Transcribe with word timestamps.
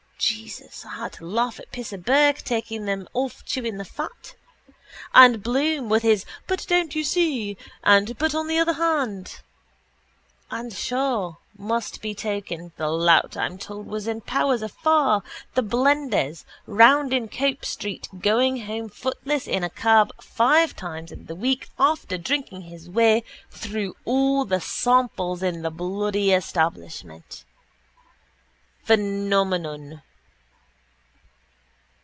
Jesus, 0.23 0.85
I 0.85 0.91
had 0.97 1.13
to 1.13 1.25
laugh 1.25 1.59
at 1.59 1.71
pisser 1.71 1.97
Burke 1.97 2.37
taking 2.43 2.85
them 2.85 3.07
off 3.11 3.43
chewing 3.43 3.77
the 3.77 3.83
fat. 3.83 4.35
And 5.15 5.41
Bloom 5.41 5.89
with 5.89 6.03
his 6.03 6.25
but 6.45 6.63
don't 6.67 6.93
you 6.93 7.03
see? 7.03 7.57
and 7.83 8.15
but 8.19 8.35
on 8.35 8.45
the 8.45 8.59
other 8.59 8.73
hand. 8.73 9.41
And 10.51 10.71
sure, 10.71 11.39
more 11.57 11.81
be 12.01 12.13
token, 12.13 12.71
the 12.77 12.87
lout 12.87 13.35
I'm 13.35 13.57
told 13.57 13.87
was 13.87 14.07
in 14.07 14.21
Power's 14.21 14.61
after, 14.61 15.23
the 15.55 15.63
blender's, 15.63 16.45
round 16.67 17.13
in 17.13 17.27
Cope 17.27 17.65
street 17.65 18.07
going 18.19 18.65
home 18.65 18.89
footless 18.89 19.47
in 19.47 19.63
a 19.63 19.71
cab 19.71 20.11
five 20.21 20.75
times 20.75 21.11
in 21.11 21.25
the 21.25 21.35
week 21.35 21.67
after 21.79 22.19
drinking 22.19 22.61
his 22.61 22.87
way 22.87 23.23
through 23.49 23.95
all 24.05 24.45
the 24.45 24.61
samples 24.61 25.41
in 25.41 25.63
the 25.63 25.71
bloody 25.71 26.31
establishment. 26.31 27.43
Phenomenon! 28.83 30.03